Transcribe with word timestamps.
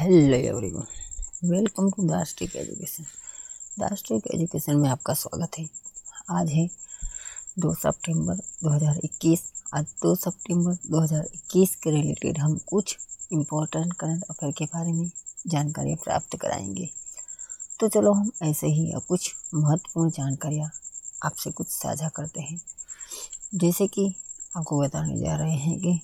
Hello 0.00 0.36
everyone 0.36 0.84
welcome 1.44 1.90
to 1.90 2.02
दास्टिक 2.02 2.56
education 2.56 3.04
दास्टिक 3.78 4.22
education 4.34 4.76
में 4.76 4.88
आपका 4.90 5.14
स्वागत 5.14 5.58
है। 5.58 5.68
आज 6.30 6.50
है 6.50 6.70
दो 7.58 7.74
सितंबर 7.74 8.34
2021 8.64 9.40
आज 9.74 9.84
दो 9.84 10.14
सितंबर 10.14 10.74
2021 10.90 11.74
के 11.74 11.90
रिलेटेड 11.90 12.38
हम 12.38 12.58
कुछ 12.58 12.98
इम्पोर्टेंट 13.32 13.92
करंट 13.92 14.24
अफेयर 14.30 14.52
के 14.52 14.64
बारे 14.64 14.92
में 14.92 15.10
जानकारियाँ 15.46 15.96
प्राप्त 15.96 16.36
कराएँगे। 16.36 16.90
तो 17.80 17.88
चलो 17.88 18.12
हम 18.12 18.30
ऐसे 18.42 18.66
ही 18.66 18.92
कुछ 19.08 19.34
महत्वपूर्ण 19.54 20.10
जानकारियाँ 20.10 20.70
आपसे 21.22 21.50
कुछ 21.50 21.66
साझा 21.68 22.08
करते 22.08 22.40
हैं। 22.40 22.60
जैसे 23.54 23.86
कि 23.86 24.14
आपको 24.56 24.80
बताने 24.80 25.18
जा 25.18 25.36
रहे 25.36 25.56
हैं 25.56 25.80
कि 25.80 26.00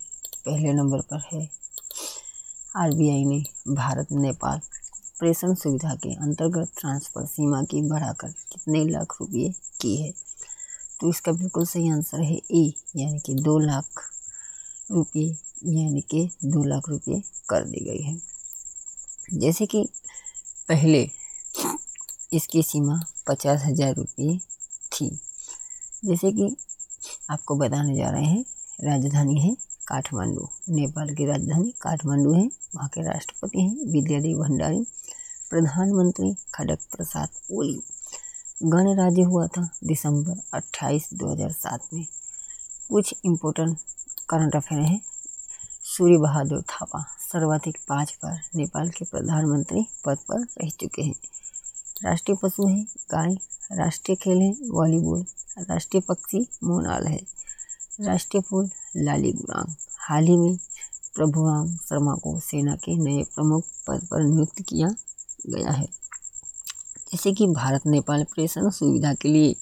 पहले 0.46 0.72
नंबर 0.72 1.00
पर 1.00 1.28
है 1.32 1.65
आरबीआई 2.76 3.24
ने 3.24 3.42
भारत, 3.74 4.08
नेपाल 4.12 4.60
प्रेषण 5.18 5.54
सुविधा 5.54 5.94
के 5.94 6.12
अंतर्गत 6.14 6.72
ट्रांसफ़र 6.78 7.26
सीमा 7.26 7.62
की 7.62 7.82
बढ़ाकर 7.82 8.28
कितने 8.28 8.84
लाख 8.84 9.16
रुपए 9.20 9.54
की 9.80 9.96
है? 9.96 10.12
तो 11.00 11.08
इसका 11.08 11.32
बिल्कुल 11.32 11.66
सही 11.66 11.90
आंसर 11.90 12.22
है 12.22 12.36
ए, 12.36 12.72
यानी 12.96 13.18
कि 13.18 13.34
दो 13.34 13.58
लाख 13.58 14.02
रुपये, 14.90 15.26
यानी 15.64 16.00
कि 16.00 16.30
दो 16.44 16.64
लाख 16.64 16.88
रुपये 16.88 17.22
कर 17.48 17.64
दी 17.64 17.84
गई 17.84 18.02
है। 18.02 18.20
जैसे 19.34 19.66
कि 19.66 19.88
पहले 20.68 21.10
इसकी 22.32 22.62
सीमा 22.62 23.00
पचास 23.28 23.62
हज़ार 23.64 23.94
रुपये 23.94 24.38
थी। 24.92 25.08
जैसे 26.04 26.32
कि 26.32 26.56
आपको 27.30 27.56
बताने 27.56 27.96
जा 27.96 28.10
रहे 28.10 28.24
हैं, 28.24 28.44
राजधानी 28.84 29.40
है 29.40 29.56
काठमांडू, 29.88 30.48
नेपाल 30.68 31.14
की 31.14 31.26
राजधानी 31.26 31.74
काठमांडू 31.80 32.32
है, 32.32 32.46
वहाँ 32.46 32.88
के 32.88 33.02
राष्ट्रपति 33.02 33.60
हैं, 33.60 33.76
विद्यादेव 33.92 34.38
भंडारी, 34.38 34.86
प्रधानमंत्री 35.50 36.34
खड़ग 36.54 36.78
प्रसाद 36.96 37.28
ओली। 37.52 37.82
गणराज्य 38.62 39.22
हुआ 39.22 39.46
था 39.46 39.68
दिसंबर 39.84 40.34
28 40.54 41.10
2007 41.14 41.80
में। 41.94 42.06
कुछ 42.90 43.14
इम्पोर्टेंट 43.24 43.78
करंट 44.28 44.56
अफेयर 44.56 44.80
हैं। 44.80 45.00
सूर्य 45.96 46.16
बहादुर 46.16 46.62
थापा 46.62 47.06
सर्वाधिक 47.32 47.78
पाँच 47.88 48.18
बार 48.24 48.40
नेपाल 48.56 48.90
के 48.90 49.04
प्रधानमंत्री 49.04 49.86
पद 50.04 50.16
पर 50.16 50.40
रह 50.40 50.70
चुके 50.70 51.02
हैं। 51.02 51.14
राष्ट्रीय 52.04 52.36
पशु 52.42 52.66
हैं, 52.66 52.86
गाय, 53.10 53.34
राष्ट्रीय 53.72 54.16
खेल 54.16 54.38
है, 54.38 54.52
वॉलीबॉल, 54.70 55.24
राष्ट्रीय 55.58 56.00
पक्षी, 56.00 56.48
मोनाल 56.64 57.06
है। 57.06 57.36
राष्ट्रीय 58.00 58.42
फूल, 58.42 58.70
लाली 58.96 59.32
गुरांग 59.32 59.74
हाल 60.08 60.24
ही 60.24 60.36
में 60.36 60.58
प्रभुराम 61.14 61.76
शर्मा 61.76 62.14
को 62.14 62.40
सेना 62.40 62.76
के 62.76 62.96
नए 62.96 63.24
प्रमुख 63.24 63.64
पद 63.86 64.06
पर 64.10 64.22
नियुक्त 64.22 64.62
किया 64.62 64.88
गया 65.46 65.70
है। 65.70 65.86
जैसे 67.12 67.32
कि 67.32 67.46
भारत, 67.46 67.80
नेपाल 67.86 68.24
प्रेषण 68.24 68.70
सुविधा 68.70 69.14
के 69.14 69.28
लिए 69.28 69.56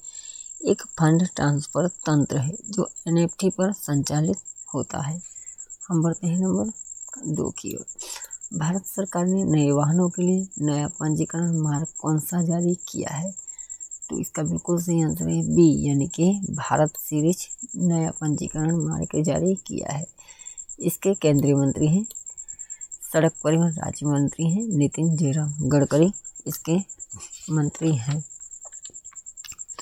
एक 0.64 0.82
फंड 0.82 1.28
ट्रांसफ़र 1.36 1.88
तंत्र 1.88 2.38
है, 2.38 2.54
जो 2.70 2.90
एनएफटी 3.08 3.50
पर 3.50 3.72
संचालित 3.72 4.36
होता 4.74 5.00
है। 5.00 5.22
हम 5.88 6.02
बढ़ते 6.02 6.26
हैं 6.26 6.38
नंबर 6.38 6.64
दो 7.26 7.50
की 7.50 7.74
ओर। 7.76 7.86
भारत 8.58 8.86
सरकार 8.86 9.26
ने 9.26 9.44
नए 9.44 9.70
वाहनों 9.70 10.08
के 10.08 10.22
लिए 10.22 10.48
नया 10.60 10.88
पंजीकरण 10.88 11.58
मार्ग 11.58 11.86
कौन 11.98 12.20
सा 12.20 12.42
जारी 12.42 12.74
किया 12.74 13.14
है? 13.14 13.34
तो 14.10 14.18
इसका 14.18 14.42
बिल्कुल 14.42 14.82
सही 14.82 15.02
आंसर 15.02 15.28
है 15.28 15.42
बी 15.42 15.88
यानी 15.88 16.08
कि 16.08 16.46
भारत 16.50 16.96
सीरीज़ 16.96 17.38
नया 17.76 18.10
पंजीकरण 18.10 18.76
मार्ग 18.76 19.22
जारी 19.22 19.54
किया 19.54 19.92
है। 19.92 20.14
इसके 20.80 21.14
केंद्रीय 21.14 21.54
मंत्री 21.54 21.86
हैं, 21.86 22.06
सड़क 23.12 23.32
परिवहन 23.44 23.72
राज्य 23.72 24.06
मंत्री 24.06 24.50
हैं, 24.50 24.66
नितिन 24.66 25.16
जयराम 25.16 25.54
गडकरी 25.62 26.12
इसके 26.46 26.76
मंत्री 27.52 27.96
हैं। 27.96 28.24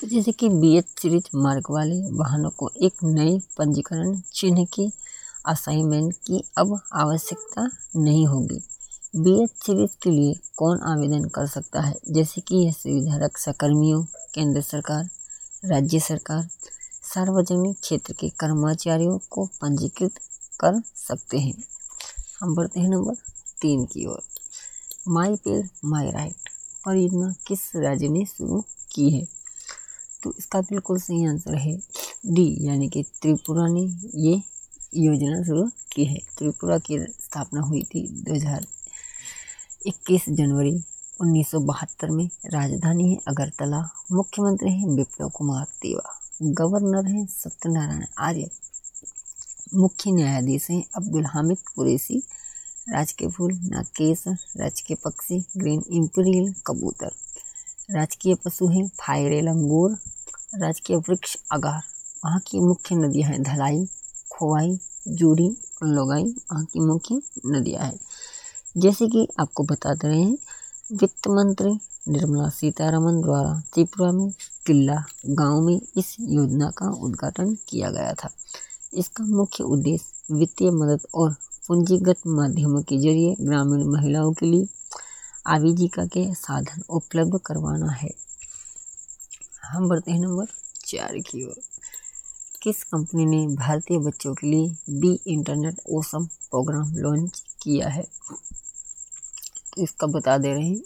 तो 0.01 0.07
जैसे 0.07 0.31
कि 0.31 0.49
बी 0.49 0.77
एच 0.77 0.85
सीरीज़ 1.01 1.23
मार्ग 1.35 1.63
वाले 1.69 2.01
वाहनों 2.01 2.49
को 2.49 2.71
एक 2.83 2.93
नए 3.03 3.39
पंजीकरण 3.57 4.21
चिन्ह 4.33 4.65
की 4.65 4.91
असाइनमेंट 5.45 6.13
की 6.13 6.43
अब 6.57 6.79
आवश्यकता 6.93 7.69
नहीं 7.95 8.27
होगी। 8.27 8.63
बी 9.15 9.43
एच 9.43 9.49
सीरीज़ 9.49 9.91
के 10.03 10.09
लिए 10.09 10.33
कौन 10.57 10.79
आवेदन 10.79 11.25
कर 11.25 11.47
सकता 11.47 11.81
है? 11.81 11.95
जैसे 12.09 12.41
कि 12.41 12.55
यह 12.55 12.71
सुविधा 12.71 13.17
रक्षा 13.17 13.51
कर्मियों 13.51 14.03
केंद्र 14.33 14.61
सरकार, 14.61 15.09
राज्य 15.65 15.99
सरकार, 15.99 16.49
सार्वजनिक 17.13 17.79
क्षेत्र 17.79 18.13
के 18.13 18.29
कर्मचारियों 18.29 19.19
को 19.29 19.45
पंजीकृत 19.45 20.13
कर 20.59 20.81
सकते 20.95 21.39
हैं। 21.39 21.63
हम 22.39 22.55
बढ़ते 22.55 22.79
हैं 22.79 22.89
नंबर 22.89 23.15
तीन 23.61 23.85
की 23.85 24.05
ओर। 24.05 24.21
माई 25.07 25.35
पेड़ 25.35 25.65
माई 25.85 26.11
राइट 26.11 26.49
परियोजना 26.85 27.33
किस 27.47 27.75
राज्य 27.75 28.07
ने 28.07 28.25
शुरू 28.25 28.63
की 28.91 29.09
है? 29.09 29.27
तो 30.23 30.33
इसका 30.39 30.61
बिल्कुल 30.61 30.99
सही 30.99 31.25
आंसर 31.25 31.57
है 31.57 31.77
डी 32.25 32.57
यानी 32.61 32.89
कि 32.89 33.03
त्रिपुरा 33.03 33.67
ने 33.67 33.81
ये 34.15 34.41
योजना 34.95 35.43
शुरू 35.43 35.69
की 35.91 36.05
है। 36.05 36.17
त्रिपुरा 36.37 36.77
की 36.77 36.99
स्थापना 36.99 37.61
हुई 37.61 37.83
थी 37.83 38.07
2000 38.23 38.65
इक्कीस 39.85 40.25
जनवरी 40.29 40.83
उन्नीस 41.19 41.51
सौ 41.51 41.59
बहत्तर 41.59 42.09
में। 42.09 42.29
राजधानी 42.45 43.09
है 43.09 43.17
अगरतला। 43.27 43.81
मुख्यमंत्री 44.11 44.71
हैं 44.71 44.87
विप्लव 44.87 45.29
कुमार 45.29 45.65
देवा 45.81 46.19
गवर्नर 46.43 47.09
हैं 47.11 47.25
सत्यनारायण 47.25 48.05
आर्य। 48.19 48.49
मुख्य 49.75 50.11
न्यायाधीश 50.11 50.69
हैं 50.71 50.83
अब्दुल 50.95 51.25
हामिद 51.25 51.57
कुरैसी 51.75 52.23
राजकीय 52.89 53.29
फूल 53.29 53.53
नाकेश, 53.53 54.23
राजकीय 54.57 54.97
पक्षी 55.05 55.45
ग्रीन 55.57 55.83
इम्पीरियल 55.89 56.53
कबूतर, 56.67 57.11
राजकीय 57.91 58.35
पशु 58.35 58.67
हैं 58.67 58.87
फायरे 58.87 59.41
लंगूर, 59.41 59.97
राजकीय 60.55 60.97
वृक्ष 60.97 61.37
अगार। 61.51 61.81
वहाँ 62.25 62.39
की 62.39 62.59
मुख्य 62.59 62.95
नदियाँ 62.95 63.29
हैं 63.29 63.43
धलाई, 63.43 63.85
खोवाई, 64.31 64.79
जूरी 65.07 65.49
और 65.83 65.87
लोगाई। 65.87 66.23
वहाँ 66.23 66.65
की 66.65 66.79
मुख्य 66.79 67.21
नदियाँ 67.45 67.85
हैं। 67.85 67.99
जैसे 68.77 69.07
कि 69.07 69.27
आपको 69.39 69.63
बताते 69.63 70.07
रहे 70.07 70.21
हैं, 70.21 70.37
वित्त 70.93 71.27
मंत्री 71.27 71.79
निर्मला 72.07 72.49
सीतारमन 72.49 73.21
द्वारा 73.21 73.61
त्रिपुरा 73.73 74.11
में 74.11 74.31
किला 74.65 75.03
गाँव 75.25 75.61
में 75.61 75.81
इस 75.97 76.15
योजना 76.19 76.69
का 76.69 76.89
उद्घाटन 76.89 77.57
किया 77.69 77.89
गया 77.89 78.13
था। 78.13 78.29
इसका 78.93 79.23
मुख्य 79.23 79.63
उद्देश्य 79.63 80.33
वित्तीय 80.33 80.71
मदद 80.71 80.99
और 81.13 81.35
पूंजीगत 81.67 82.17
माध्यमों 82.27 82.81
के 82.81 82.97
ज़रिए 82.97 83.35
ग्रामीण 83.41 83.83
महिलाओं 83.83 84.33
के 84.33 84.45
लिए 84.45 84.67
आजीविका 85.47 86.05
के 86.05 86.33
साधन 86.33 86.83
उपलब्ध 86.89 87.39
करवाना 87.45 87.91
है। 87.91 88.09
हम 89.63 89.89
बढ़ते 89.89 90.11
हैं 90.11 90.19
नंबर 90.19 90.45
चार 90.85 91.17
की 91.17 91.45
ओर। 91.45 91.55
किस 92.61 92.83
कंपनी 92.83 93.25
ने 93.25 93.47
भारतीय 93.47 93.97
बच्चों 93.97 94.33
के 94.33 94.47
लिए 94.47 94.75
be 94.89 95.19
internet 95.27 95.81
awesome 95.89 96.25
program 96.25 96.93
launch 96.95 97.43
किया 97.63 97.89
है? 97.89 98.03
तो 99.73 99.81
इसका 99.81 100.07
बता 100.07 100.37
दे 100.37 100.53
रहे 100.53 100.67
हैं, 100.67 100.81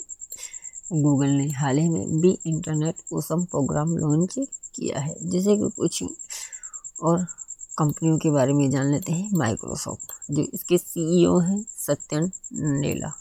गूगल 0.93 1.27
ने 1.27 1.49
हाल 1.49 1.77
ही 1.77 1.89
में 1.89 2.21
be 2.21 2.37
internet 2.45 2.95
awesome 3.13 3.45
program 3.45 3.97
launch 3.97 4.35
किया 4.75 4.99
है। 4.99 5.29
जैसे 5.29 5.57
कि 5.57 5.69
कुछ 5.69 6.03
और 7.01 7.27
कंपनियों 7.77 8.17
के 8.17 8.29
बारे 8.29 8.53
में 8.53 8.69
जान 8.69 8.91
लेते 8.91 9.11
हैं। 9.11 9.29
माइक्रोसॉफ्ट 9.37 10.11
जो 10.31 10.41
इसके 10.53 10.77
सीईओ 10.77 11.39
हैं, 11.39 11.65
सत्यन 11.69 12.31
नेला 12.53 13.11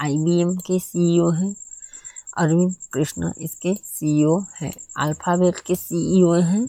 आईबीएम 0.00 0.56
के 0.56 0.78
सीईओ 0.78 1.30
हैं, 1.30 1.56
अरविंद 2.36 2.74
कृष्णा 2.92 3.32
इसके 3.38 3.74
सीईओ 3.74 4.38
हैं। 4.60 4.72
अल्फ़ाबेट 4.98 5.58
के 5.58 5.74
सीईओ 5.74 6.32
हैं, 6.32 6.66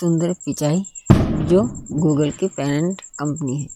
सुंदर 0.00 0.32
पिचाई, 0.32 0.86
जो 1.12 1.62
गूगल 1.92 2.30
की 2.30 2.48
पेरेंट 2.48 3.00
कंपनी 3.00 3.60
है। 3.62 3.68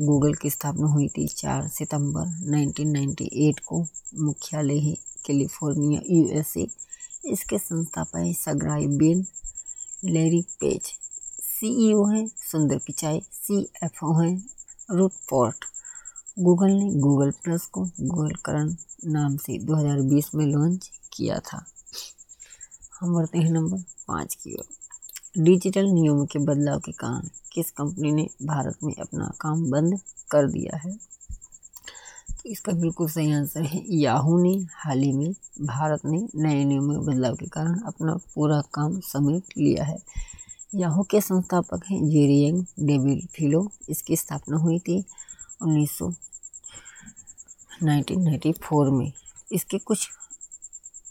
गूगल 0.00 0.34
की 0.34 0.50
स्थापना 0.50 0.86
हुई 0.86 1.08
थी 1.08 1.26
चार 1.28 1.68
सितंबर 1.68 2.26
1998 2.50 3.60
को। 3.60 3.86
मुख्यालय 4.14 4.78
है 4.78 4.94
कैलिफ़ोर्निया 5.26 6.00
यूएसए 6.10 6.66
इसके 7.24 7.58
संस्थापक 7.58 8.36
सग्राई 8.38 8.86
बिल 8.86 9.24
लेरी 10.04 10.42
पेज। 10.60 10.82
सीईओ 11.40 12.06
हैं, 12.06 12.28
सुंदर 12.28 12.78
पिचाई। 12.78 13.20
सीएफओ 13.20 14.20
हैं 14.20 14.48
रूट 14.90 15.12
पोर्ट 15.30 15.64
गूगल 16.38 16.70
ने 16.70 16.90
गूगल 17.00 17.30
प्लस 17.30 17.66
को 17.66 17.84
गूगल 18.00 18.34
करण 18.34 18.74
नाम 19.04 19.36
से 19.36 19.58
2020 19.58 20.34
में 20.34 20.46
लॉन्च 20.46 20.90
किया 21.12 21.38
था। 21.38 21.64
हम 23.00 23.14
बढ़ते 23.14 23.38
हैं 23.38 23.50
नंबर 23.50 23.78
पाँच 24.08 24.34
की 24.34 24.54
ओर। 24.54 24.64
डिजिटल 25.38 25.84
नियमों 25.84 26.26
के 26.26 26.38
बदलाव 26.38 26.80
के 26.80 26.92
कारण 26.92 27.28
किस 27.52 27.70
कंपनी 27.70 28.12
ने 28.12 28.28
भारत 28.42 28.76
में 28.84 28.94
अपना 28.94 29.32
काम 29.40 29.70
बंद 29.70 30.00
कर 30.30 30.46
दिया 30.46 30.76
है? 30.76 30.98
इसका 32.46 32.72
बिल्कुल 32.72 33.10
सही 33.10 33.32
आंसर 33.32 33.62
है 33.62 33.96
याहू 33.96 34.42
ने 34.42 34.66
हाल 34.72 34.98
ही 34.98 35.12
में 35.12 35.34
भारत 35.60 36.00
ने 36.04 36.28
नए 36.34 36.64
नियमों 36.64 36.94
के 36.94 37.00
बदलाव 37.00 37.34
के 37.34 37.46
कारण 37.46 37.78
अपना 37.78 38.20
पूरा 38.34 38.62
काम 38.74 39.00
समेट 39.00 39.44
लिया 39.58 39.84
है। 39.84 39.98
याहू 40.74 41.02
के 41.02 41.20
संस्थापक 41.20 41.80
हैं 41.90 42.08
जेरियंग 42.08 42.64
डेविड 42.80 43.26
फिलो। 43.26 43.72
इसकी 43.88 44.16
स्थापना 44.16 44.56
हुई 44.56 44.78
थी 44.78 45.04
उन्नीस 45.62 46.02
1994 46.02 48.90
में। 48.90 49.12
इसके 49.52 49.78
कुछ 49.78 50.10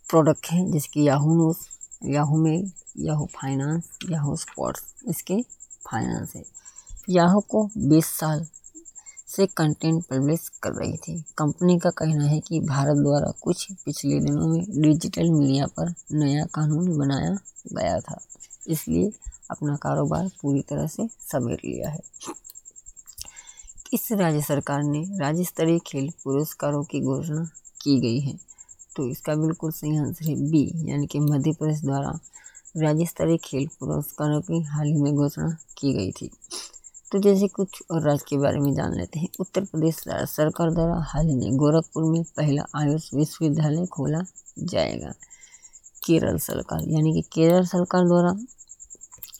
प्रोडक्ट 0.09 0.51
हैं 0.51 0.71
जैसे 0.71 0.89
कि 0.93 1.07
Yahoo 1.07 1.35
news 1.35 1.57
Yahoo 2.05 2.37
mail, 2.37 2.71
Yahoo 2.97 3.25
finance, 3.25 3.97
Yahoo 4.09 4.35
sports, 4.35 4.83
इसके 5.07 5.45
फाइनेंस 5.91 6.35
है। 6.35 6.43
याहू 7.09 7.39
को 7.39 7.69
20 7.77 8.05
साल 8.05 8.47
से 9.35 9.45
कंटेंट 9.45 10.03
पब्लिश 10.05 10.49
कर 10.63 10.71
रही 10.71 10.97
थी। 10.97 11.23
कंपनी 11.37 11.79
का 11.79 11.89
कहना 11.89 12.23
है 12.23 12.39
कि 12.39 12.59
भारत 12.59 12.97
द्वारा 12.97 13.31
कुछ 13.41 13.71
पिछले 13.85 14.19
दिनों 14.19 14.47
में 14.47 14.81
डिजिटल 14.81 15.29
मीडिया 15.29 15.65
पर 15.65 15.93
नया 16.11 16.45
कानून 16.45 16.97
बनाया 16.97 17.37
गया 17.73 17.99
था। 17.99 18.21
इसलिए 18.67 19.11
अपना 19.51 19.75
कारोबार 19.75 20.29
पूरी 20.41 20.61
तरह 20.61 20.87
से 20.87 21.07
समेट 21.07 21.65
लिया 21.65 21.89
है। 21.89 21.99
इस 23.93 24.11
राज्य 24.11 24.41
सरकार 24.41 24.83
ने 24.83 25.19
राज्य 25.19 25.43
स्तरीय 25.43 25.79
खेल 25.79 26.09
पुरस्कारों 26.23 26.83
की 26.83 27.01
घोषणा 27.01 27.43
की 27.81 27.99
गई 27.99 28.19
है। 28.19 28.39
तो 28.95 29.07
इसका 29.07 29.35
बिल्कुल 29.35 29.71
सही 29.71 29.97
आंसर 29.97 30.25
है 30.25 30.35
बी 30.35 30.71
यानी 30.91 31.07
कि 31.07 31.19
मध्य 31.19 31.51
प्रदेश 31.51 31.81
द्वारा 31.81 32.19
राज्य 32.77 33.05
स्तरीय 33.05 33.37
खेल 33.37 33.67
पुरस्कारों 33.79 34.41
की 34.41 34.61
हाल 34.61 34.87
ही 34.87 34.93
में 34.93 35.15
घोषणा 35.15 35.57
की 35.77 35.93
गई 35.93 36.11
थी। 36.11 36.31
तो 37.11 37.19
जैसे 37.19 37.47
कुछ 37.47 37.81
और 37.91 38.01
राज्य 38.01 38.25
के 38.29 38.37
बारे 38.37 38.59
में 38.59 38.73
जान 38.73 38.93
लेते 38.97 39.19
हैं। 39.19 39.27
उत्तर 39.39 39.63
प्रदेश 39.65 39.95
सरकार 40.29 40.71
द्वारा 40.71 40.99
हाल 41.07 41.27
ही 41.27 41.35
में 41.35 41.57
गोरखपुर 41.57 42.03
में 42.03 42.23
पहला 42.37 42.65
आयुष 42.75 43.09
विश्वविद्यालय 43.13 43.85
खोला 43.85 44.19
जाएगा। 44.59 45.11
केरल 46.05 46.37
सरकार, 46.39 46.83
यानी 46.87 47.13
कि 47.13 47.21
केरल 47.33 47.65
सरकार 47.65 48.05
द्वारा 48.07 48.31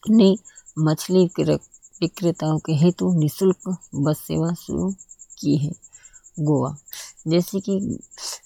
ने 0.09 0.35
मछली 0.79 1.25
विक्रेताओं 1.39 2.59
के 2.59 2.73
हेतु 2.73 3.13
निःशुल्क 3.13 3.77
बस 3.95 4.19
सेवा 4.19 4.53
शुरू 4.53 4.91
की 5.39 5.57
है 5.57 5.71
गोवा। 6.39 6.75
जैसे 7.27 7.59
कि 7.59 7.79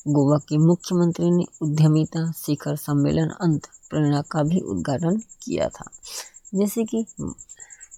गोवा 0.07 0.37
के 0.49 0.57
मुख्यमंत्री 0.57 1.31
ने 1.31 1.45
उद्यमिता 1.61 2.31
शिखर 2.37 2.75
सम्मेलन 2.75 3.29
अंत, 3.41 3.67
प्रेरणा 3.89 4.21
का 4.21 4.43
भी 4.43 4.59
उद्घाटन 4.61 5.17
किया 5.43 5.69
था। 5.69 5.85
जैसे 6.55 6.83
कि 6.83 7.05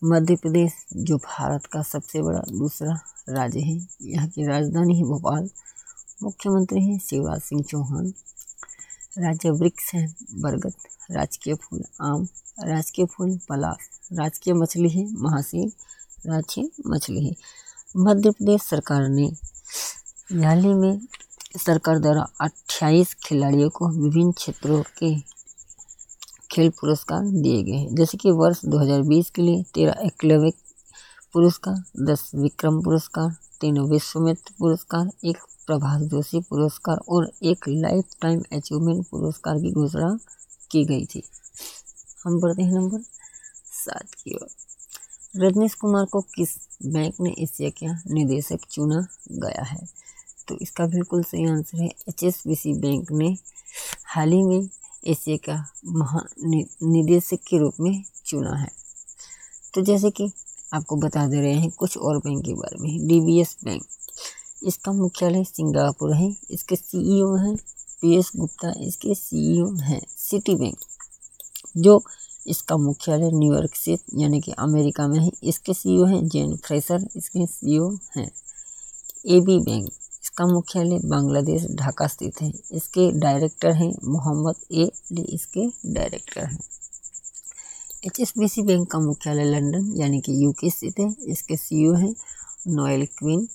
मध्य 0.04 0.36
प्रदेश, 0.36 0.74
जो 0.94 1.18
भारत 1.18 1.66
का 1.66 1.82
सबसे 1.82 2.22
बड़ा 2.22 2.40
दूसरा 2.40 2.94
राज्य 3.30 3.60
है, 3.60 3.88
यहाँ 4.02 4.28
की 4.28 4.46
राजधानी 4.46 4.96
है 4.96 5.04
भोपाल। 5.04 5.50
मुख्यमंत्री 6.24 6.82
हैं 6.86 7.00
शिवराज 7.00 7.42
सिंह 7.42 7.64
चौहान। 7.64 8.14
राज्य 9.18 9.50
वृक्ष 9.50 9.94
है 9.94 10.06
बरगद, 10.34 10.74
राजकीय 11.12 11.56
फूल 11.56 11.84
आम, 12.02 12.28
राजकीय 12.64 13.06
फूल 13.06 13.40
पलाश, 13.50 13.90
राजकीय 14.14 14.54
मछली 14.54 14.90
है 14.90 15.06
महासीर 15.14 15.72
राजकीय 16.30 16.70
मछली 16.88 17.28
है। 17.28 17.36
मध्य 17.98 18.32
प्रदेश 18.32 18.62
सरकार 18.62 19.08
ने 19.10 19.26
हाल 20.46 20.60
ही 20.60 20.74
में 20.74 21.00
सरकार 21.58 22.00
द्वारा 22.00 22.28
अट्ठाईस 22.42 23.14
खिलाड़ियों 23.14 23.70
को 23.70 23.90
विभिन्न 23.90 24.32
क्षेत्रों 24.32 24.84
के 24.98 25.37
खेल 26.57 26.69
पुरस्कार 26.69 27.24
दिए 27.24 27.63
गए 27.63 27.71
हैं। 27.71 27.95
जैसे 27.95 28.18
कि 28.18 28.31
वर्ष 28.31 28.62
2020 28.65 29.30
के 29.30 29.42
लिए 29.42 29.63
तेरह 29.63 29.95
एकलव्य 30.06 30.51
पुरस्कार, 31.33 31.83
दस 32.04 32.31
विक्रम 32.36 32.83
पुरस्कार, 32.83 33.36
तीन 33.62 33.80
विश्वमित्र 33.80 34.54
पुरस्कार, 34.59 35.09
एक 35.25 35.38
प्रभास 35.68 36.01
जोशी 36.01 36.39
पुरस्कार 36.39 36.98
और 36.98 37.31
एक 37.44 37.65
लाइफ 37.68 38.04
टाइम 38.21 38.44
अचीवमेंट 38.54 39.07
पुरस्कार 39.07 39.57
की 39.57 39.71
घोषणा 39.71 40.19
की 40.71 40.86
गई 40.86 41.06
थी। 41.06 41.24
हम 42.25 42.39
बढ़ते 42.39 42.63
हैं 42.63 42.74
नंबर 42.74 43.00
सात 43.86 44.13
की 44.24 44.36
ओर। 44.36 44.48
रजनीश 45.36 45.74
कुमार 45.74 46.06
को 46.06 46.21
किस 46.21 46.50
बैंक 46.86 47.13
ने 47.21 47.36
एशिया 47.39 47.69
का 47.69 48.01
निदेशक 48.07 48.60
चुना 48.71 49.07
गया 49.31 49.63
है? 49.63 49.88
तो 50.48 50.57
इसका 50.62 50.86
बिल्कुल 50.86 51.24
सही 51.24 51.45
आंसर 51.45 51.77
है 51.77 51.89
HSBC 52.10 52.77
बैंक 52.81 53.12
ने। 53.12 53.38
हाल 54.06 54.31
ही 54.31 54.44
में 54.44 54.69
एशिया 55.07 55.38
का 55.45 55.56
महा 55.98 56.21
निदेशक 56.44 57.39
के 57.48 57.57
रूप 57.59 57.74
में 57.80 58.04
चुना 58.25 58.56
है। 58.56 58.69
तो 59.74 59.81
जैसे 59.81 60.09
कि 60.12 60.30
आपको 60.74 60.95
बता 60.98 61.25
दे 61.27 61.42
रहे 61.42 61.54
हैं 61.54 61.69
कुछ 61.71 61.98
और 61.98 62.18
बैंक 62.18 62.44
के 62.45 62.54
बारे 62.54 62.77
में। 62.81 63.07
डीबीएस 63.07 63.57
बैंक 63.63 63.83
इसका 64.63 64.92
मुख्यालय 64.94 65.44
सिंगापुर 65.44 66.13
है। 66.15 66.30
इसके 66.51 66.75
सीईओ 66.75 67.36
हैं 67.36 67.56
पीएस 68.01 68.31
गुप्ता। 68.36 68.74
इसके 68.80 69.15
सीईओ 69.15 69.71
हैं 69.80 70.01
सिटी 70.18 70.56
बैंक, 70.56 70.77
जो 71.77 72.01
इसका 72.48 72.77
मुख्यालय 72.77 73.30
न्यूयॉर्क 73.33 73.75
से, 73.75 73.98
यानी 74.15 74.39
कि 74.42 74.51
अमेरिका 74.60 75.07
में 75.07 75.19
है। 75.19 75.31
इसके 75.44 75.74
सीईओ 75.74 76.06
हैं 76.06 76.27
जेन 76.27 76.56
फ्रेसर। 76.57 77.07
इसके 77.15 77.45
सीईओ 77.48 77.89
हैं 78.18 78.30
एबी 79.27 79.57
बैंक 79.60 79.89
इसका 80.38 80.54
मुख्यालय 80.54 81.00
बांग्लादेश, 81.06 81.66
ढाका 81.75 82.07
स्थित 82.07 82.42
है। 82.42 82.51
इसके 82.72 83.12
डायरेक्टर 83.12 83.72
हैं 83.72 83.89
मोहम्मद 84.04 84.56
ए. 84.72 84.84
अली 84.86 85.22
इसके 85.22 85.94
डायरेक्टर 85.94 86.45
हैं। 86.45 86.60
एचएसबीसी 88.06 88.62
बैंक 88.62 88.92
का 88.92 89.00
मुख्यालय 89.00 89.44
लंदन, 89.44 90.01
यानी 90.01 90.22
कि 90.22 90.45
यूके 90.45 90.69
स्थित 90.69 91.00
है। 91.00 91.16
इसके 91.28 91.57
सीईओ 91.57 91.94
हैं 91.94 92.13
नोएल 92.68 93.06
क्वीन। 93.06 93.48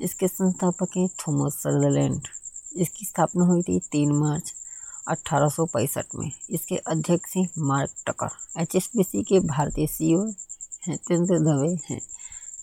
इसके 0.00 0.28
संस्थापक 0.28 0.96
हैं 0.96 1.08
थॉमस 1.08 1.52
सदरलैंड। 1.52 2.20
इसकी 2.76 3.06
स्थापना 3.06 3.44
हुई 3.44 3.62
थी 3.62 3.78
तीन 3.92 4.12
मार्च 4.12 4.52
अट्ठारह 5.08 5.66
में। 6.14 6.30
इसके 6.50 6.76
अध्यक्ष 6.76 7.36
हैं 7.36 7.48
मार्क 7.58 7.90
टकर। 8.06 8.60
एचएसबीसी 8.60 9.22
के 9.22 9.40
भारतीय 9.40 9.86
सीईओ 9.86 10.22
हैं, 10.88 10.96
तेंद्र 10.96 11.38
दवे 11.38 11.76
हैं। 11.90 12.00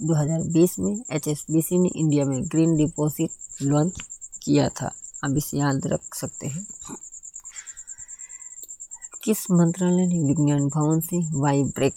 2020 0.01 0.79
में 0.79 1.03
एचएसबीसी 1.11 1.77
ने 1.77 1.89
इंडिया 1.95 2.25
में 2.25 2.43
ग्रीन 2.43 2.75
डिपॉजिट 2.75 3.29
लॉन्च 3.63 4.01
किया 4.43 4.69
था। 4.69 4.85
आप 5.23 5.33
इसे 5.37 5.57
याद 5.57 5.87
रख 5.87 6.15
सकते 6.15 6.47
हैं। 6.47 6.67
किस 9.23 9.51
मंत्रालय 9.51 10.05
ने 10.05 10.19
विज्ञान 10.19 10.67
भवन 10.67 10.99
से 10.99 11.39
वाई 11.39 11.63
ब्रेक 11.63 11.95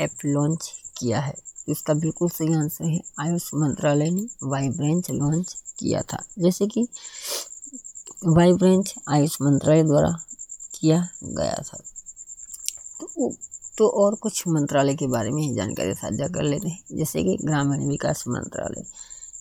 ऐप 0.00 0.10
लॉन्च 0.24 0.72
किया 0.98 1.20
है? 1.20 1.34
इसका 1.68 1.94
बिल्कुल 1.94 2.28
सही 2.28 2.54
आंसर 2.54 2.84
है, 2.84 3.00
आयुष 3.20 3.50
मंत्रालय 3.54 4.10
ने 4.10 4.26
वाई 4.42 4.68
ब्रेंच 4.68 5.10
लॉन्च 5.10 5.56
किया 5.78 6.02
था। 6.02 6.22
जैसे 6.38 6.66
कि 6.66 6.88
वाई 8.26 8.52
ब्रेंच 8.52 8.94
आयुष 9.08 9.36
मंत्रालय 9.42 9.82
द्वारा 9.82 10.24
किया 10.80 11.08
गया 11.24 11.54
था। 11.54 11.78
तो 13.00 13.34
तो 13.78 13.88
और 13.88 14.14
कुछ 14.14 14.48
मंत्रालय 14.48 14.94
के 14.94 15.06
बारे 15.06 15.30
में 15.30 15.54
जानकारी 15.54 15.94
साझा 15.94 16.28
कर 16.28 16.42
लेते 16.42 16.68
हैं। 16.68 16.84
जैसे 16.92 17.22
कि 17.22 17.38
ग्रामीण 17.44 17.88
विकास 17.88 18.24
मंत्रालय। 18.28 18.84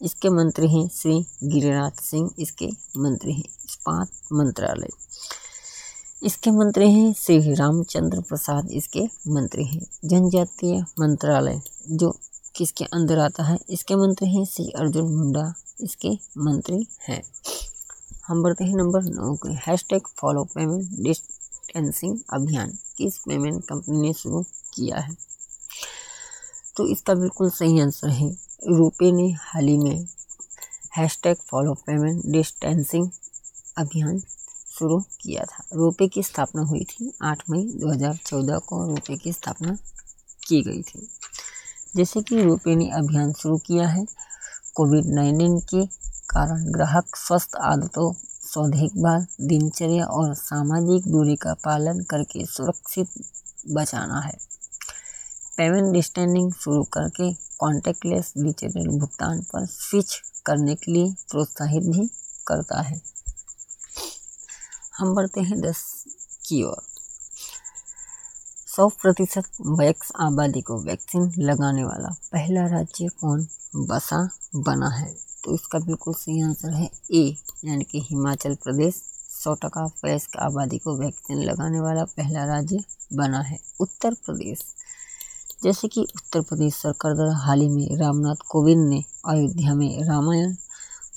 इसके 0.04 0.30
मंत्री 0.30 0.68
हैं 0.68 0.88
श्री 0.88 1.26
गिरिराज 1.44 1.94
सिंह, 1.94 2.30
इसके 2.40 2.70
मंत्री 2.98 3.34
हैं 3.34 3.44
इस्पात 3.44 4.08
मंत्रालय। 4.34 4.90
इसके 6.24 6.52
मंत्री 6.52 6.92
हैं 6.92 7.14
श्री 7.14 7.54
रामचंद्र 7.54 8.22
प्रसाद, 8.22 8.72
इसके 8.72 9.10
मंत्री 9.28 9.64
हैं 9.64 9.82
जनजातीय 10.06 10.82
मंत्रालय, 11.00 11.62
जो 11.90 12.20
किसके 12.56 12.86
अंदर 12.86 13.20
आता 13.20 13.44
है? 13.44 13.58
इसके 13.70 13.96
मंत्री 13.96 14.30
हैं 14.30 14.46
श्री 14.46 14.70
अर्जुन 14.72 15.14
मुंडा, 15.14 15.54
इसके 15.82 16.10
मंत्री 16.38 16.88
हैं। 17.10 17.24
हम 18.28 18.44
बढ़ते 18.44 18.64
हैं 18.64 18.76
नंबर 18.76 19.04
नौ 19.04 19.36
के। 19.36 19.54
Hash 19.54 19.86
tag 19.90 20.08
follow 20.18 20.44
payment 20.44 20.90
distancing 21.00 22.20
अभियान, 22.34 22.78
किस 22.98 23.18
पेमेंट 23.18 23.64
कंपनी 23.64 23.98
ने 23.98 24.14
शुरू 24.14 24.44
किया 24.74 25.00
है? 25.00 25.18
तो 26.78 26.88
इसका 26.88 27.14
बिल्कुल 27.14 27.50
सही 27.50 27.80
आंसर 27.80 28.10
है 28.10 28.43
रूपे 28.68 29.12
ने 29.12 29.32
हाल 29.32 29.68
ही 29.68 29.78
में 29.78 30.08
हैशटैग 30.98 31.36
फॉलो 31.36 31.74
पेमेंट 31.74 32.26
डिस्टेंसिंग 32.26 33.10
अभियान 33.78 34.20
शुरू 34.80 35.00
किया 35.00 35.44
था। 35.44 35.64
रूपे 35.74 36.08
की 36.08 36.24
स्थापना 36.24 36.62
हुई 36.62 36.84
थी 36.84 37.14
8 37.24 37.44
मई 37.50 37.64
2014 37.76 38.60
को 38.60 38.88
रूपे 38.88 39.18
की 39.18 39.34
स्थापना 39.34 39.78
की 40.48 40.62
गई 40.62 40.82
थी। 40.82 41.10
जैसे 41.96 42.22
कि 42.22 42.44
रूपे 42.44 42.76
ने 42.76 42.90
अभियान 42.90 43.34
शुरू 43.34 43.58
किया 43.58 43.88
है 43.88 44.06
कोविड 44.76 45.06
नाइन्टीन 45.06 45.60
के 45.60 45.86
कारण 46.30 46.72
ग्राहक 46.72 47.16
स्वस्थ 47.16 47.56
आदतों 47.56 48.14
देखभाल 48.58 49.26
दिनचर्या 49.42 50.06
और 50.06 50.34
सामाजिक 50.34 51.12
दूरी 51.12 51.36
का 51.36 51.54
पालन 51.54 52.00
करके 52.00 52.46
सुरक्षित 52.46 53.08
बचाना 53.70 54.20
है। 54.20 54.38
पेमेंट 55.58 55.94
डिस्टेंडिंग 55.94 56.54
शुरू 56.54 56.84
करके 56.84 57.43
कॉन्टेक्टलेस 57.60 58.34
डिजिटल 58.38 58.88
भुगतान 58.88 59.42
पर 59.42 59.66
स्विच 59.66 60.22
करने 60.46 60.76
के 60.76 60.92
लिए 60.92 61.14
प्रोत्साहित 61.30 61.84
भी 61.84 62.08
करता 62.48 62.82
है। 62.82 63.02
हम 64.98 65.16
बढ़ते 65.16 65.42
हैं 65.42 65.62
दस 65.62 66.06
की 66.46 66.64
ओर। 66.64 66.82
सौ 68.76 68.88
प्रतिशत 68.90 69.44
वैक्स 69.62 70.12
आबादी 70.20 70.62
को 70.62 70.78
वैक्सीन 70.82 71.32
लगाने 71.38 71.84
वाला 71.84 72.10
पहला 72.32 72.66
राज्य 72.68 73.08
कौन? 73.08 73.48
बसा 73.76 74.30
बना 74.56 74.90
है। 74.90 75.14
तो 75.44 75.56
इसका 75.56 75.80
बिल्कुल 75.80 76.14
सही 76.14 76.42
आंसर 76.42 76.74
है 76.74 76.90
ए, 77.12 77.38
यानी 77.66 77.84
कि 77.84 78.00
हिमाचल 78.02 78.56
प्रदेश। 78.56 79.02
सौ 79.44 79.54
टका 79.54 79.86
वयस्क 79.86 80.38
आबादी 80.38 80.78
को 80.78 80.98
वैक्सीन 80.98 81.44
लगाने 81.44 81.80
वाला 81.80 82.04
पहला 82.04 82.46
राज्य 82.46 82.84
बना 83.14 83.40
है 83.40 83.60
उत्तर 83.80 84.14
प्रदेश। 84.14 84.60
जैसे 85.64 85.88
कि 85.88 86.02
उत्तर 86.02 86.42
प्रदेश 86.42 86.76
सरकार 86.76 87.14
द्वारा 87.14 87.36
हाल 87.36 87.62
ही 87.62 87.70
में 87.70 87.98
रामनाथ 87.98 88.36
कोविंद 88.50 88.90
ने 88.90 89.04
अयोध्या 89.26 89.76
में 89.76 90.04
रामायण 90.04 90.56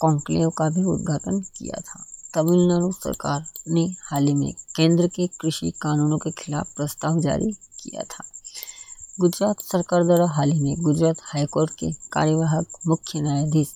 कॉन्क्लेव 0.01 0.51
का 0.51 0.69
भी 0.69 0.85
उद्घाटन 0.85 1.41
किया 1.41 1.81
था। 1.81 2.05
तमिलनाडु 2.35 2.93
सरकार 2.93 3.45
ने 3.69 3.95
हाल 4.03 4.27
ही 4.27 4.35
में 4.35 4.53
केंद्र 4.77 5.09
के 5.09 5.27
कृषि 5.27 5.71
कानूनों 5.71 6.19
के 6.19 6.31
खिलाफ 6.31 6.75
प्रस्ताव 6.77 7.21
जारी 7.21 7.53
किया 7.53 8.03
था। 8.03 8.25
गुजरात 9.21 9.61
सरकार 9.61 10.05
द्वारा 10.05 10.27
हाल 10.27 10.53
ही 10.53 10.61
में 10.61 10.77
गुजरात 10.81 11.17
हाईकोर्ट 11.21 11.71
के 11.79 11.93
कार्यवाहक 12.13 12.67
मुख्य 12.87 13.21
न्यायाधीश 13.21 13.75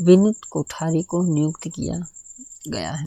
विनीत 0.00 0.44
कोठारी 0.50 1.02
को 1.02 1.22
नियुक्त 1.34 1.68
किया 1.68 2.06
गया 2.68 2.92
है। 2.92 3.06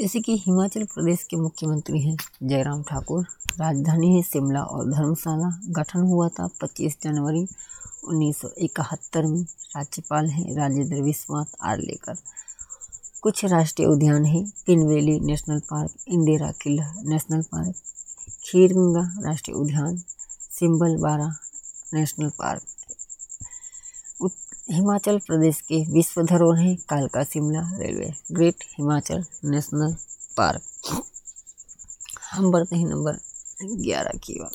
जैसे 0.00 0.20
कि 0.20 0.36
हिमाचल 0.36 0.84
प्रदेश 0.84 1.22
के 1.22 1.36
मुख्यमंत्री 1.36 2.00
हैं 2.00 2.16
जयराम 2.42 2.82
ठाकुर। 2.82 3.24
राजधानी 3.60 4.16
है 4.16 4.22
शिमला 4.22 4.62
और 4.62 4.90
धर्मशाला। 4.90 5.60
गठन 5.66 6.00
हुआ 6.00 6.28
था 6.28 6.48
25 6.60 6.98
जनवरी 7.02 7.46
उन्नीस 8.08 8.40
सौ 8.40 8.48
इकहत्तर 8.58 9.26
में। 9.26 9.42
राज्यपाल 9.76 10.26
हैं 10.26 10.56
राजेंद्र 10.56 11.02
विश्वनाथ 11.02 11.44
आर्लेकर। 11.62 12.14
कुछ 13.22 13.44
राष्ट्रीय 13.44 13.88
उद्यान 13.88 14.24
हैं 14.24 14.52
Pin Valley 14.66 15.20
national 15.20 15.60
park, 15.60 15.90
Inderkilla 16.52 16.94
national 17.02 17.42
park, 17.42 17.74
Kheerganga 18.44 19.28
राष्ट्रीय 19.28 19.56
उद्यान, 19.56 19.96
सिंबल 20.50 20.96
बारा 20.96 21.34
नेशनल 21.94 22.28
पार्क। 22.28 22.62
हिमाचल 24.72 25.18
प्रदेश 25.18 25.60
के 25.60 25.92
विश्व 25.92 26.22
धरोहर 26.22 26.58
है 26.58 26.76
कालका 26.76 27.24
Shimla 27.24 27.76
railway, 27.76 28.14
great 28.32 28.64
Himachal 28.78 29.24
national 29.44 29.96
park. 30.36 30.62
हम 32.32 32.50
बढ़ते 32.50 32.76
हैं 32.76 32.86
नंबर 32.86 33.12
ग्यारह 33.62 34.18
की 34.18 34.40
ओर। 34.40 34.50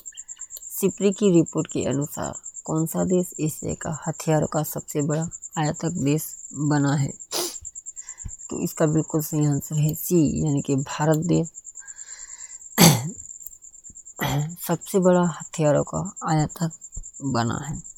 सिपरी 0.80 1.12
की 1.12 1.30
रिपोर्ट 1.30 1.66
के 1.66 1.84
अनुसार, 1.84 2.34
कौन 2.64 2.86
सा 2.86 3.04
देश 3.04 3.30
एशिया 3.40 3.74
का 3.74 4.02
हथियारों 4.06 4.46
का 4.46 4.62
सबसे 4.62 5.02
बड़ा 5.02 5.28
आयातक 5.58 5.90
देश 5.90 6.36
बना 6.54 6.94
है? 6.94 7.12
तो 8.50 8.62
इसका 8.62 8.86
बिल्कुल 8.86 9.22
सही 9.22 9.46
आंसर 9.46 9.76
है 9.76 9.94
सी, 9.94 10.46
यानी 10.46 10.62
कि 10.62 10.76
भारत 10.76 11.16
देश। 11.16 11.48
सबसे 14.68 14.98
बड़ा 14.98 15.22
हथियारों 15.22 15.84
का 15.84 16.16
आयातक 16.24 16.72
बना 17.24 17.58
है। 17.64 17.95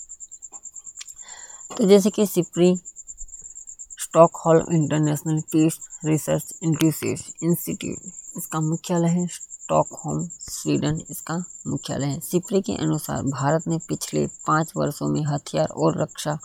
तो 1.79 1.85
जैसे 1.85 2.11
कि 2.11 2.27
SIPRI 2.27 2.77
Stockholm 3.99 4.75
international 4.75 5.41
peace 5.41 5.79
research 6.05 6.55
institute, 6.63 7.99
इसका 8.37 8.61
मुख्यालय 8.61 9.09
है 9.09 9.27
स्टॉकहोम, 9.27 10.29
स्वीडन, 10.29 11.01
इसका 11.11 11.45
मुख्यालय 11.67 12.07
है। 12.07 12.21
सिप्री 12.21 12.63
के 12.63 12.73
अनुसार 12.73 13.23
भारत 13.23 13.69
ने 13.69 13.79
पिछले 13.79 14.27
पाँच 14.27 14.73
वर्षों 14.77 15.09
में 15.09 15.21
हथियार 15.25 15.69
और 15.69 16.03
रक्षा 16.03 16.39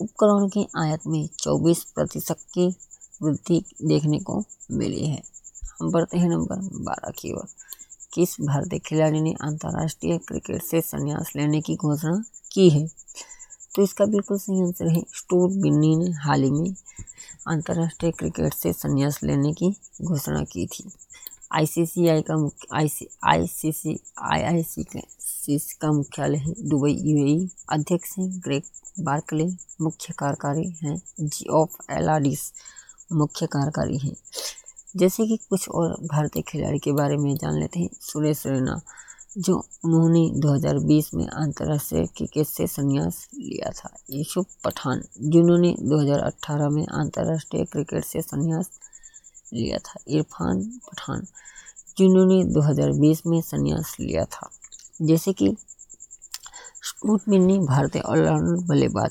उपकरणों 0.00 0.48
की 0.48 0.66
आयात 0.78 1.06
में 1.06 1.28
24 1.38 1.84
प्रतिशत 1.84 2.36
की 2.54 2.68
वृद्धि 3.22 3.64
देखने 3.84 4.18
को 4.18 4.44
मिली 4.70 5.06
है। 5.06 5.22
हम 5.80 5.90
बढ़ते 5.90 6.18
हैं 6.18 6.28
नंबर 6.28 6.56
बारह 6.84 7.10
की 7.10 7.32
ओर। 7.32 7.48
किस 8.14 8.36
भारतीय 8.40 8.78
खिलाड़ी 8.78 9.20
ने 9.20 9.32
अंतर्राष्ट्रीय 9.40 10.18
क्रिकेट 10.18 10.62
से 10.62 10.80
संन्यास 10.80 11.32
लेने 11.36 11.60
की 11.60 11.76
घोषणा 11.76 12.22
की 12.52 12.70
है? 12.70 12.88
तो 13.80 13.84
इसका 13.84 14.04
बिल्कुल 14.04 14.38
सही 14.38 14.60
आंसर 14.62 14.88
है। 14.88 15.00
स्टोर 15.16 15.50
बिन्नी 15.60 15.94
ने 15.96 16.10
हाल 16.22 16.42
ही 16.42 16.50
में 16.50 16.74
अंतर्राष्ट्रीय 17.48 18.12
क्रिकेट 18.12 18.54
से 18.54 18.72
संन्यास 18.72 19.18
लेने 19.22 19.52
की 19.52 19.70
घोषणा 20.02 20.42
की 20.44 20.66
थी। 20.66 20.84
आईसीसीआई 21.52 22.22
का 22.22 22.36
मुख्य 22.36 22.66
आईसीसी 23.26 23.98
आईआईसी 24.22 24.84
के 24.84 25.90
मुख्यालय 25.92 26.38
है 26.38 26.52
दुबई। 26.60 26.92
यूएई 26.92 27.48
अध्यक्ष 27.72 28.14
हैं 28.18 28.28
ग्रेक 28.44 28.64
बार्कले, 29.00 29.46
मुख्य 29.80 30.14
कार्यकारी 30.18 30.68
हैं 30.82 31.00
जी 31.20 31.48
ऑफ़ 31.52 31.92
एलाडिस 31.92 32.52
मुख्य 33.12 33.46
कार्यकारी 33.46 33.98
हैं। 33.98 34.16
जैसे 34.96 35.26
कि 35.26 35.36
कुछ 35.50 35.68
और 35.68 35.96
भारतीय 36.04 36.42
खिलाड़ी 36.42 36.78
के 36.78 36.92
बारे 36.92 37.16
में 37.16 37.34
जान 37.36 37.58
लेते 37.60 37.80
हैं। 37.80 37.90
सुरेश 38.02 38.46
रैना 38.46 38.80
जो 39.38 39.66
उन्होंने 39.84 40.30
2020 40.40 41.14
में 41.14 41.26
अंतर्राष्ट्रीय 41.26 42.06
क्रिकेट 42.06 42.46
से 42.46 42.66
संन्यास 42.66 43.28
लिया 43.34 43.70
था। 43.70 43.96
यूसुफ 44.10 44.46
पठान, 44.64 45.02
जिन्होंने 45.18 45.76
2018 45.80 46.68
में 46.68 46.86
अंतर्राष्ट्रीय 46.86 47.64
क्रिकेट 47.64 48.04
से 48.04 48.22
संन्यास 48.22 48.70
लिया 49.54 49.78
था। 49.78 49.94
इरफान 50.08 50.62
पठान, 50.62 51.26
जिन्होंने 51.98 52.44
2020 52.44 53.22
में 53.26 53.40
संन्यास 53.40 53.96
लिया 54.00 54.24
था। 54.24 54.50
जैसे 55.02 55.32
कि 55.32 55.56
स्टूट 56.82 57.20
मिन्नी 57.28 57.58
भारतीय 57.58 58.02
ऑलराउंडर 58.02 58.64
बल्लेबाज 58.64 59.10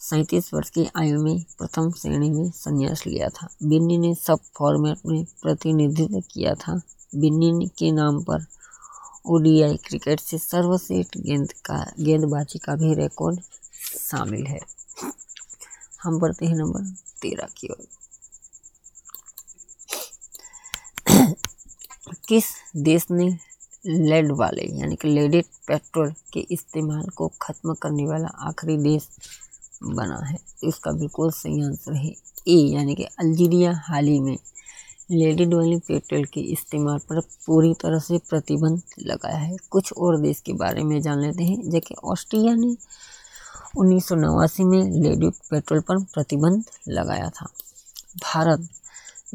सैंतीस 0.00 0.54
वर्ष 0.54 0.70
की 0.70 0.90
आयु 0.96 1.22
में 1.22 1.42
प्रथम 1.58 1.90
श्रेणी 1.90 2.30
में 2.30 2.50
संन्यास 2.50 3.06
लिया 3.06 3.28
था। 3.28 3.48
बिन्नी 3.62 3.98
ने 3.98 4.14
सब 4.14 4.38
फॉर्मेट 4.58 4.98
में 5.06 5.24
प्रतिनिधित्व 5.42 6.20
किया 6.20 6.54
था। 6.54 6.80
बिन्नी 7.14 7.66
के 7.66 7.92
नाम 7.92 8.24
पर 8.24 8.46
ओडीआई 9.24 9.76
क्रिकेट 9.76 10.20
से 10.20 10.38
सर्वश्रेष्ठ 10.38 11.18
गेंद 11.18 11.52
का, 11.64 11.84
गेंदबाजी 12.00 12.58
का 12.58 12.74
भी 12.76 12.94
रिकॉर्ड 12.94 13.40
शामिल 14.00 14.46
है। 14.46 14.60
हम 16.02 16.18
बढ़ते 16.18 16.46
हैं 16.46 16.54
नंबर 16.54 16.84
तेरह 17.22 17.48
की 17.56 17.68
ओर। 17.68 17.86
किस 22.28 22.44
देश 22.76 23.06
ने 23.10 23.28
लेड 23.86 24.32
वाले, 24.32 24.62
यानी 24.80 24.96
कि 24.96 25.08
लेडेड 25.08 25.44
पेट्रोल 25.68 26.12
के 26.32 26.40
इस्तेमाल 26.50 27.08
को 27.08 27.28
खत्म 27.42 27.74
करने 27.74 28.06
वाला 28.06 28.28
आखिरी 28.48 28.76
देश 28.76 29.08
बना 29.82 30.18
है? 30.26 30.38
इसका 30.64 30.92
बिल्कुल 30.92 31.30
सही 31.30 31.62
आंसर 31.64 31.94
है 31.94 32.14
ए 32.48 32.56
यानी 32.74 32.94
कि 32.94 33.04
अल्जीरिया 33.04 33.72
हाल 33.84 34.04
ही 34.04 34.20
में। 34.20 34.38
लेडी 35.10 35.44
वाली 35.44 35.76
पेट्रोल 35.76 36.24
के 36.24 36.40
इस्तेमाल 36.40 36.98
पर 36.98 37.20
पूरी 37.20 37.74
तरह 37.74 37.98
से 37.98 38.18
प्रतिबंध 38.18 38.82
लगाया 38.98 39.36
है। 39.36 39.56
कुछ 39.70 39.92
और 39.92 40.20
देश 40.20 40.40
के 40.40 40.52
बारे 40.52 40.82
में 40.82 41.00
जान 41.00 41.20
लेते 41.20 41.44
हैं, 41.44 41.70
जैसे 41.70 41.94
ऑस्ट्रिया 42.04 42.54
ने 42.54 42.76
उन्नीस 43.76 44.06
सौ 44.08 44.14
नवासी 44.14 44.64
में 44.64 45.02
लेडी 45.02 45.30
पेट्रोल 45.30 45.80
पर 45.80 45.98
प्रतिबंध 45.98 46.64
लगाया 46.88 47.28
था। 47.28 47.46
भारत, 48.22 48.68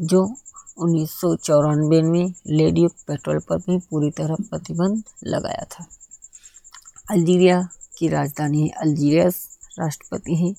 जो 0.00 0.34
उन्नीस 0.78 1.10
सौ 1.10 1.36
चौरानबे 1.36 2.02
में 2.02 2.34
लेडी 2.46 2.86
पेट्रोल 2.86 3.38
पर 3.38 3.58
भी 3.58 3.78
पूरी 3.78 4.10
तरह 4.10 4.34
प्रतिबंध 4.34 5.02
लगाया 5.24 5.66
था। 5.70 5.86
अल्जीरिया 7.10 7.68
की 7.98 8.08
राजधानी 8.08 8.62
है 8.62 8.68
अल्जीरियस 8.68 9.58
राष्ट्रपति 9.80 10.36
हैं 10.36 10.54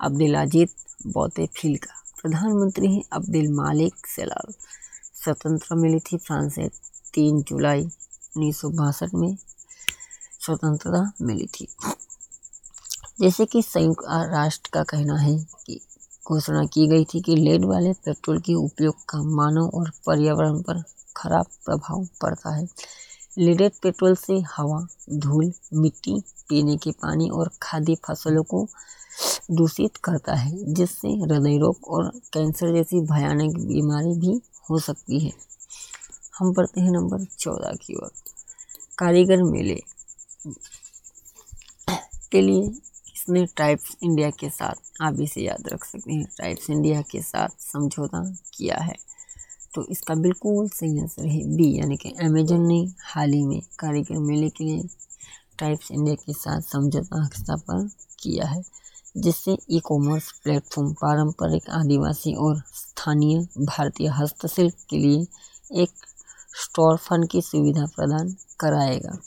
अब्दुल 0.00 0.34
अजीत 0.34 0.70
बोतेफिल्का। 1.06 1.97
प्रधानमंत्री 2.22 2.94
हैं 2.94 3.02
अब्दुल 3.12 3.48
मालिक 3.48 4.06
सलाल 4.06 4.52
स्वतंत्रता 5.24 5.74
मिली 5.74 5.98
थी 6.00 6.16
फ्रांस 6.16 6.54
से, 6.54 6.68
तीन 7.14 7.42
जुलाई 7.42 7.82
उन्नीस 7.82 8.60
सौ 8.60 8.68
बासठ 8.68 9.14
में 9.14 9.36
स्वतंत्रता 10.40 11.12
मिली 11.22 11.46
थी। 11.46 11.68
जैसे 13.20 13.46
कि 13.46 13.62
संयुक्त 13.62 14.04
राष्ट्र 14.08 14.70
का 14.72 14.82
कहना 14.82 15.16
है 15.16 15.46
कि 15.66 15.80
घोषणा 16.28 16.64
की 16.64 16.86
गई 16.86 17.04
थी 17.04 17.20
कि 17.20 17.36
लेड 17.36 17.64
वाले 17.64 17.92
पेट्रोल 17.92 18.40
के 18.40 18.54
उपयोग 18.54 18.94
का 19.08 19.22
मानव 19.22 19.70
और 19.74 19.90
पर्यावरण 20.06 20.62
पर 20.62 20.82
खराब 21.16 21.46
प्रभाव 21.64 22.08
पड़ता 22.22 22.54
है। 22.56 22.68
लेडेड 23.38 23.72
पेट्रोल 23.82 24.16
से 24.16 24.40
हवा, 24.56 24.86
धूल, 25.10 25.52
मिट्टी, 25.74 26.20
पीने 26.48 26.76
के 26.76 26.90
पानी 26.90 27.28
और 27.28 27.50
खाद्य 27.62 27.94
फ़सलों 27.94 28.42
को 28.42 28.68
दूषित 29.50 29.96
करता 29.96 30.34
है, 30.34 30.74
जिससे 30.74 31.08
हृदय 31.08 31.58
रोग 31.58 31.88
और 31.88 32.12
कैंसर 32.32 32.74
जैसी 32.74 33.00
भयानक 33.00 33.58
बीमारी 33.58 34.18
भी 34.18 34.42
हो 34.70 34.78
सकती 34.78 35.20
है। 35.20 35.32
हम 36.38 36.52
पढ़ते 36.52 36.80
हैं 36.80 36.90
नंबर 36.90 37.24
चौदह 37.24 37.72
की 37.72 37.94
ओर। 37.94 38.12
कारीगर 38.98 39.42
मेले। 39.42 39.80
के 42.32 42.40
लिए 42.40 42.62
इसने 43.14 43.46
ट्राइब्स 43.46 43.96
इंडिया 44.02 44.30
के 44.30 44.50
साथ, 44.50 44.74
आप 45.02 45.20
इसे 45.20 45.40
याद 45.40 45.68
रख 45.72 45.84
सकते 45.84 46.12
हैं, 46.12 46.24
ट्राइब्स 46.36 46.70
इंडिया 46.70 47.02
के 47.02 47.22
साथ 47.22 47.48
समझौता 47.48 48.36
किया 48.54 48.76
है। 48.76 48.94
तो 49.74 49.84
इसका 49.84 50.14
बिल्कुल 50.14 50.68
सही 50.68 51.00
आंसर 51.00 51.26
है 51.26 51.56
बी, 51.56 51.78
यानी 51.78 51.96
कि 51.96 52.08
अमेजन 52.10 52.60
ने 52.60 52.88
हाल 53.00 53.32
ही 53.32 53.46
में 53.46 53.60
कारीगर 53.78 54.18
मेले 54.18 54.48
के 54.48 54.64
लिए 54.64 54.82
टाइप्स 55.58 55.90
इंडिया 55.90 56.14
के 56.14 56.32
साथ 56.32 56.60
समझौता 56.60 57.24
हस्ताक्षर 57.24 57.90
किया 58.18 58.46
है। 58.46 58.62
जिससे 59.16 59.58
ई 59.70 59.80
कॉमर्स 59.80 60.32
प्लेटफॉर्म 60.32 60.92
पारंपरिक 60.92 61.70
आदिवासी 61.70 62.34
और 62.34 62.62
स्थानीय 62.74 63.48
भारतीय 63.58 64.08
हस्तशिल्प 64.08 64.74
के 64.90 64.98
लिए 64.98 65.26
एक 65.82 65.90
स्टोर 66.62 66.96
फंड 66.96 67.28
की 67.28 67.42
सुविधा 67.42 67.86
प्रदान 67.86 68.36
कराएगा। 68.60 69.18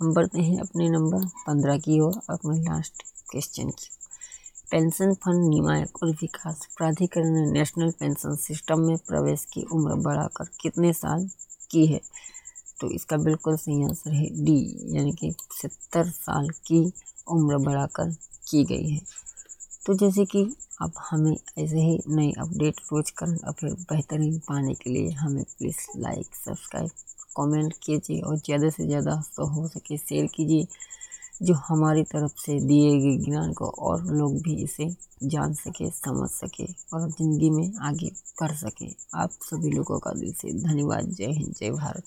हम 0.00 0.14
बढ़ते 0.14 0.40
हैं 0.40 0.60
अपने 0.60 0.88
नंबर 0.88 1.26
पंद्रह 1.26 1.78
की 1.78 2.00
ओर, 2.00 2.20
अपने 2.30 2.60
लास्ट 2.60 3.02
क्वेश्चन 3.30 3.70
की। 3.70 3.90
पेंशन 4.70 5.14
फंड 5.14 5.48
नियामक 5.48 6.02
और 6.02 6.10
विकास 6.10 6.68
प्राधिकरण 6.76 7.30
ने 7.30 7.50
नेशनल 7.50 7.90
पेंशन 7.90 8.36
सिस्टम 8.36 8.80
में 8.80 8.96
प्रवेश 8.96 9.44
की 9.44 9.62
उम्र 9.62 9.94
बढ़ाकर 9.94 10.44
कितने 10.60 10.92
साल 10.92 11.30
की 11.70 11.86
है? 11.86 12.00
तो 12.82 12.90
इसका 12.90 13.16
बिल्कुल 13.18 13.56
सही 13.56 13.82
आंसर 13.84 14.12
है 14.12 14.28
डी, 14.44 14.58
यानी 14.96 15.12
कि 15.12 15.34
सत्तर 15.52 16.08
साल 16.10 16.48
की 16.66 16.80
उम्र 17.30 17.58
बढ़ाकर 17.64 18.10
की 18.50 18.64
गई 18.64 18.88
है। 18.88 19.00
तो 19.86 19.94
जैसे 19.94 20.24
कि 20.24 20.42
अब 20.82 20.92
हमें 21.10 21.32
ऐसे 21.32 21.80
ही 21.80 21.98
नए 22.08 22.30
अपडेट 22.40 22.80
रोज 22.92 23.10
करंट 23.10 23.40
अफेयर 23.48 23.72
बेहतरीन 23.90 24.38
पाने 24.48 24.74
के 24.74 24.90
लिए 24.90 25.10
हमें 25.14 25.42
प्लीज़ 25.58 25.76
लाइक 25.98 26.34
सब्सक्राइब 26.36 26.90
कमेंट 27.36 27.72
कीजिए 27.82 28.20
और 28.20 28.36
ज़्यादा 28.38 28.70
से 28.70 28.86
ज़्यादा 28.86 29.14
तो 29.36 29.46
हो 29.46 29.66
सके 29.68 29.96
शेयर 29.98 30.26
कीजिए, 30.34 30.66
जो 31.42 31.54
हमारी 31.68 32.02
तरफ़ 32.04 32.32
से 32.36 32.58
दिए 32.60 32.90
गए 33.00 33.16
ज्ञान 33.24 33.52
को 33.52 33.68
और 33.88 34.04
लोग 34.12 34.40
भी 34.42 34.54
इसे 34.64 34.88
जान 35.24 35.54
सके, 35.54 35.90
समझ 35.90 36.28
सके 36.30 36.66
और 36.94 37.08
ज़िंदगी 37.10 37.50
में 37.50 37.72
आगे 37.88 38.10
बढ़ 38.40 38.52
सके। 38.56 38.90
आप 39.14 39.30
सभी 39.42 39.70
लोगों 39.70 39.98
का 39.98 40.12
दिल 40.20 40.32
से 40.32 40.52
धन्यवाद। 40.60 41.12
जय 41.12 41.32
हिंद, 41.32 41.54
जय 41.60 41.70
भारत। 41.72 42.04